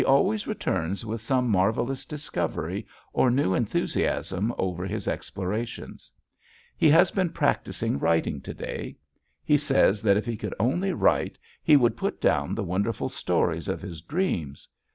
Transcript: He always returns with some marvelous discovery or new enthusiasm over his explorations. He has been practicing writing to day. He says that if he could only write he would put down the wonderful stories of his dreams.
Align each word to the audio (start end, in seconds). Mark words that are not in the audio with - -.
He 0.01 0.05
always 0.05 0.47
returns 0.47 1.05
with 1.05 1.21
some 1.21 1.47
marvelous 1.47 2.05
discovery 2.07 2.87
or 3.13 3.29
new 3.29 3.53
enthusiasm 3.53 4.51
over 4.57 4.87
his 4.87 5.07
explorations. 5.07 6.11
He 6.75 6.89
has 6.89 7.11
been 7.11 7.29
practicing 7.29 7.99
writing 7.99 8.41
to 8.41 8.53
day. 8.55 8.97
He 9.43 9.59
says 9.59 10.01
that 10.01 10.17
if 10.17 10.25
he 10.25 10.37
could 10.37 10.55
only 10.59 10.91
write 10.91 11.37
he 11.61 11.77
would 11.77 11.95
put 11.95 12.19
down 12.19 12.55
the 12.55 12.63
wonderful 12.63 13.09
stories 13.09 13.67
of 13.67 13.83
his 13.83 14.01
dreams. 14.01 14.67